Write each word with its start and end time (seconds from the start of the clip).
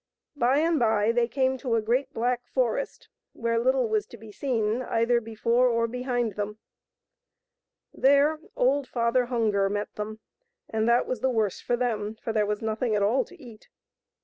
By 0.35 0.57
and 0.57 0.79
by 0.79 1.11
they 1.11 1.27
came 1.27 1.59
to 1.59 1.75
a 1.75 1.81
great 1.83 2.11
black 2.11 2.47
forest 2.47 3.07
where 3.33 3.59
little 3.59 3.87
was 3.87 4.07
to 4.07 4.17
be 4.17 4.31
seen 4.31 4.81
either 4.81 5.21
before 5.21 5.67
or 5.67 5.87
behind 5.87 6.33
them. 6.33 6.57
There 7.93 8.39
old 8.55 8.87
Father 8.87 9.27
Hunger 9.27 9.69
met 9.69 9.93
them, 9.97 10.17
and 10.67 10.89
that 10.89 11.05
was 11.05 11.19
the 11.19 11.29
worse 11.29 11.61
for 11.61 11.77
them, 11.77 12.15
for 12.15 12.33
there 12.33 12.47
was 12.47 12.63
nothing 12.63 12.95
at 12.95 13.03
all 13.03 13.23
to 13.25 13.39
eat. 13.39 13.69